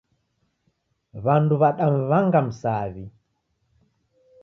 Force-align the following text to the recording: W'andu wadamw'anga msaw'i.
W'andu 1.23 1.55
wadamw'anga 1.61 2.39
msaw'i. 2.47 3.05